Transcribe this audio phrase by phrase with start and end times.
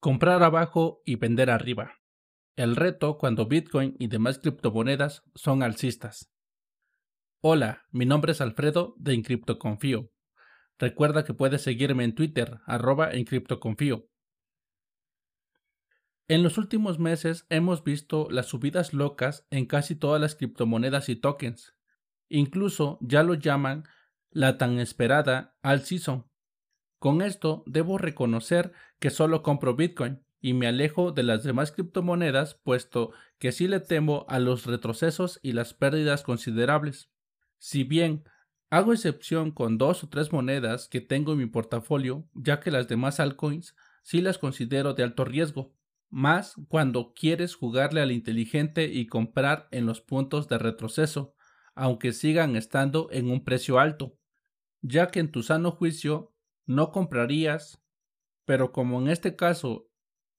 [0.00, 1.98] Comprar abajo y vender arriba.
[2.54, 6.30] El reto cuando Bitcoin y demás criptomonedas son alcistas.
[7.40, 10.12] Hola, mi nombre es Alfredo de Encriptoconfío.
[10.78, 14.08] Recuerda que puedes seguirme en Twitter, arroba Encriptoconfío.
[16.28, 21.16] En los últimos meses hemos visto las subidas locas en casi todas las criptomonedas y
[21.16, 21.74] tokens.
[22.28, 23.82] Incluso ya lo llaman
[24.30, 26.28] la tan esperada All Season,
[26.98, 32.54] con esto debo reconocer que solo compro Bitcoin y me alejo de las demás criptomonedas
[32.54, 37.10] puesto que sí le temo a los retrocesos y las pérdidas considerables.
[37.58, 38.24] Si bien
[38.70, 42.88] hago excepción con dos o tres monedas que tengo en mi portafolio, ya que las
[42.88, 45.74] demás altcoins sí las considero de alto riesgo,
[46.10, 51.34] más cuando quieres jugarle al inteligente y comprar en los puntos de retroceso,
[51.74, 54.18] aunque sigan estando en un precio alto,
[54.80, 56.32] ya que en tu sano juicio
[56.66, 57.82] no comprarías,
[58.48, 59.90] pero como en este caso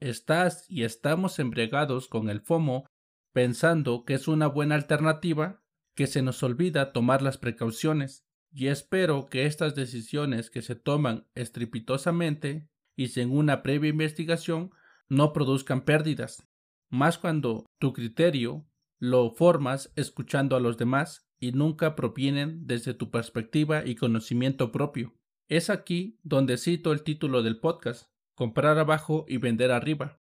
[0.00, 2.84] estás y estamos embriagados con el FOMO
[3.32, 5.62] pensando que es una buena alternativa,
[5.94, 11.28] que se nos olvida tomar las precauciones, y espero que estas decisiones que se toman
[11.36, 14.72] estrepitosamente y sin una previa investigación
[15.08, 16.44] no produzcan pérdidas,
[16.90, 18.66] más cuando tu criterio
[18.98, 25.14] lo formas escuchando a los demás y nunca provienen desde tu perspectiva y conocimiento propio.
[25.52, 30.18] Es aquí donde cito el título del podcast, comprar abajo y vender arriba.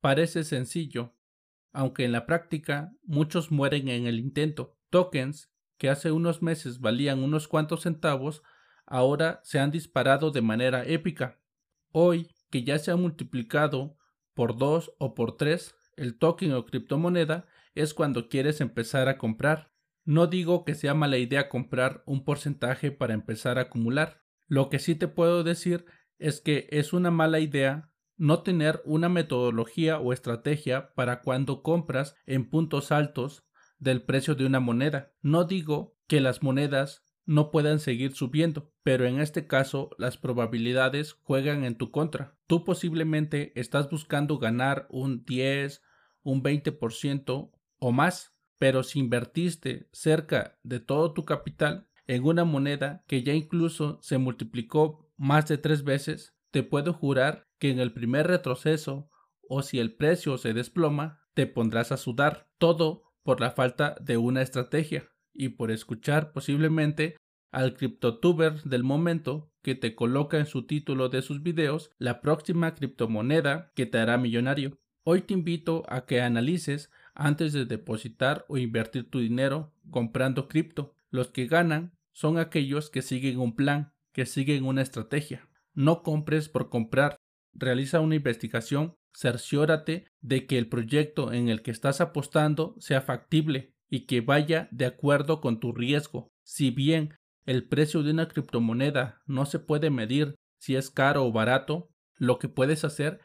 [0.00, 1.14] Parece sencillo,
[1.72, 4.76] aunque en la práctica muchos mueren en el intento.
[4.90, 8.42] Tokens que hace unos meses valían unos cuantos centavos,
[8.84, 11.38] ahora se han disparado de manera épica.
[11.92, 13.96] Hoy, que ya se ha multiplicado
[14.34, 19.70] por dos o por tres el token o criptomoneda, es cuando quieres empezar a comprar.
[20.04, 24.78] No digo que sea mala idea comprar un porcentaje para empezar a acumular, lo que
[24.78, 25.84] sí te puedo decir
[26.18, 32.16] es que es una mala idea no tener una metodología o estrategia para cuando compras
[32.26, 33.44] en puntos altos
[33.78, 35.12] del precio de una moneda.
[35.20, 41.12] No digo que las monedas no puedan seguir subiendo, pero en este caso las probabilidades
[41.12, 42.36] juegan en tu contra.
[42.46, 45.82] Tú posiblemente estás buscando ganar un 10,
[46.22, 53.02] un 20% o más, pero si invertiste cerca de todo tu capital, en una moneda
[53.06, 57.92] que ya incluso se multiplicó más de tres veces, te puedo jurar que en el
[57.92, 59.10] primer retroceso
[59.48, 64.16] o si el precio se desploma, te pondrás a sudar, todo por la falta de
[64.16, 67.16] una estrategia y por escuchar posiblemente
[67.50, 72.74] al criptotuber del momento que te coloca en su título de sus videos la próxima
[72.74, 74.78] criptomoneda que te hará millonario.
[75.04, 80.96] Hoy te invito a que analices antes de depositar o invertir tu dinero comprando cripto.
[81.10, 85.48] Los que ganan son aquellos que siguen un plan, que siguen una estrategia.
[85.74, 87.16] No compres por comprar.
[87.52, 93.74] Realiza una investigación, cerciórate de que el proyecto en el que estás apostando sea factible
[93.90, 96.28] y que vaya de acuerdo con tu riesgo.
[96.44, 101.32] Si bien el precio de una criptomoneda no se puede medir si es caro o
[101.32, 103.20] barato, lo que puedes hacer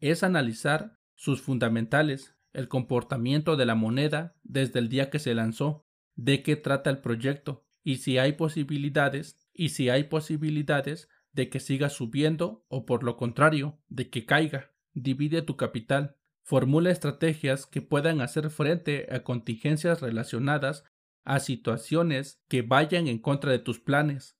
[0.00, 5.84] es analizar sus fundamentales, el comportamiento de la moneda desde el día que se lanzó,
[6.16, 11.60] de qué trata el proyecto, y si hay posibilidades, y si hay posibilidades de que
[11.60, 14.72] siga subiendo o por lo contrario, de que caiga.
[14.94, 16.16] Divide tu capital.
[16.42, 20.84] Formula estrategias que puedan hacer frente a contingencias relacionadas
[21.24, 24.36] a situaciones que vayan en contra de tus planes.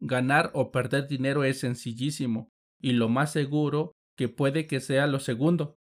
[0.00, 5.20] Ganar o perder dinero es sencillísimo y lo más seguro que puede que sea lo
[5.20, 5.78] segundo.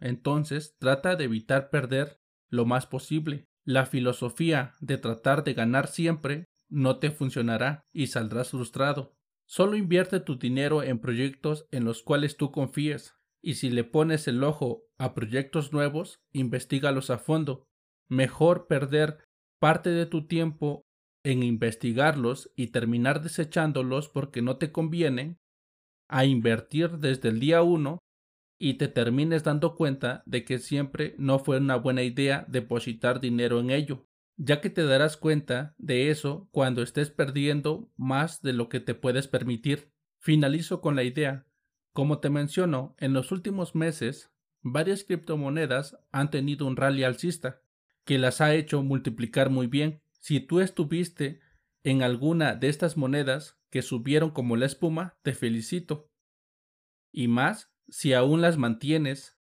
[0.00, 3.46] Entonces trata de evitar perder lo más posible.
[3.64, 9.14] La filosofía de tratar de ganar siempre no te funcionará y saldrás frustrado.
[9.46, 14.26] Solo invierte tu dinero en proyectos en los cuales tú confíes, y si le pones
[14.26, 17.64] el ojo a proyectos nuevos, investigalos a fondo.
[18.08, 19.24] Mejor perder
[19.60, 20.82] parte de tu tiempo
[21.24, 25.38] en investigarlos y terminar desechándolos porque no te convienen,
[26.08, 27.98] a invertir desde el día uno
[28.64, 33.58] y te termines dando cuenta de que siempre no fue una buena idea depositar dinero
[33.58, 34.06] en ello,
[34.36, 38.94] ya que te darás cuenta de eso cuando estés perdiendo más de lo que te
[38.94, 39.90] puedes permitir.
[40.20, 41.44] Finalizo con la idea.
[41.92, 44.30] Como te menciono, en los últimos meses,
[44.60, 47.62] varias criptomonedas han tenido un rally alcista,
[48.04, 50.02] que las ha hecho multiplicar muy bien.
[50.20, 51.40] Si tú estuviste
[51.82, 56.12] en alguna de estas monedas que subieron como la espuma, te felicito.
[57.10, 59.38] Y más si aún las mantienes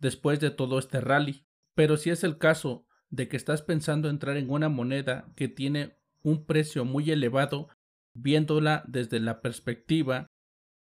[0.00, 1.46] después de todo este rally.
[1.76, 5.96] Pero si es el caso de que estás pensando entrar en una moneda que tiene
[6.22, 7.68] un precio muy elevado,
[8.12, 10.26] viéndola desde la perspectiva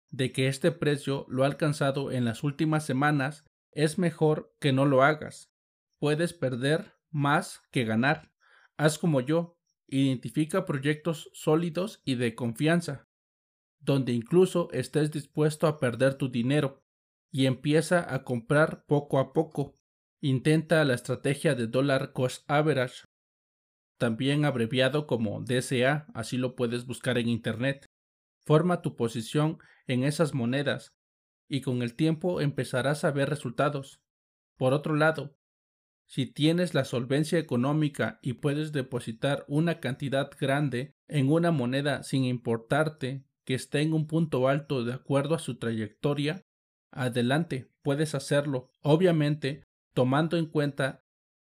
[0.10, 4.86] de que este precio lo ha alcanzado en las últimas semanas, es mejor que no
[4.86, 5.54] lo hagas.
[6.00, 8.32] Puedes perder más que ganar.
[8.78, 13.08] Haz como yo, identifica proyectos sólidos y de confianza,
[13.80, 16.85] donde incluso estés dispuesto a perder tu dinero,
[17.36, 19.76] y empieza a comprar poco a poco.
[20.22, 23.08] Intenta la estrategia de Dollar Cost Average,
[23.98, 27.88] también abreviado como DCA, así lo puedes buscar en Internet.
[28.46, 30.94] Forma tu posición en esas monedas
[31.50, 34.00] y con el tiempo empezarás a ver resultados.
[34.56, 35.36] Por otro lado,
[36.08, 42.24] si tienes la solvencia económica y puedes depositar una cantidad grande en una moneda sin
[42.24, 46.45] importarte que esté en un punto alto de acuerdo a su trayectoria,
[46.96, 49.64] adelante, puedes hacerlo, obviamente
[49.94, 51.04] tomando en cuenta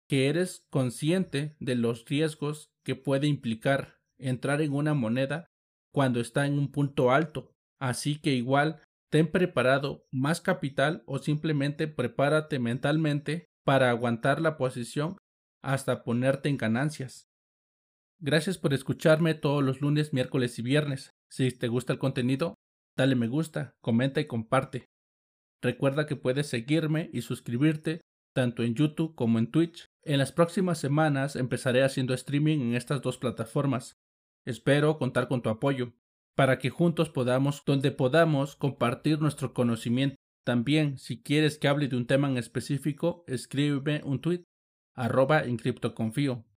[0.08, 5.48] que eres consciente de los riesgos que puede implicar entrar en una moneda
[5.92, 7.52] cuando está en un punto alto.
[7.80, 15.16] Así que igual ten preparado más capital o simplemente prepárate mentalmente para aguantar la posición
[15.62, 17.26] hasta ponerte en ganancias.
[18.20, 21.10] Gracias por escucharme todos los lunes, miércoles y viernes.
[21.30, 22.54] Si te gusta el contenido,
[22.96, 24.86] dale me gusta, comenta y comparte.
[25.62, 28.00] Recuerda que puedes seguirme y suscribirte
[28.34, 29.86] tanto en YouTube como en Twitch.
[30.02, 33.96] En las próximas semanas empezaré haciendo streaming en estas dos plataformas.
[34.44, 35.94] Espero contar con tu apoyo
[36.34, 40.16] para que juntos podamos, donde podamos, compartir nuestro conocimiento
[40.46, 44.44] también, si quieres que hable de un tema en específico, escríbeme un tweet,
[44.94, 45.42] arroba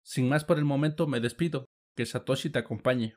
[0.04, 1.66] Sin más por el momento, me despido.
[1.95, 3.07] Que Satoshi te acompañe.